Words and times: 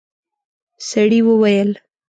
سړي 0.89 1.19
وويل: 1.27 1.69